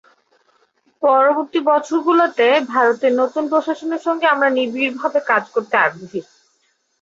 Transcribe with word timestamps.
পরবর্তী 1.03 1.59
বছরগুলোতে 1.69 2.47
ভারতের 2.71 3.13
নতুন 3.21 3.43
প্রশাসনের 3.51 4.01
সঙ্গে 4.07 4.25
আমরা 4.27 4.49
নিবিড়ভাবে 4.57 5.19
কাজ 5.31 5.43
করতে 5.55 5.75
আগ্রহী। 5.79 6.21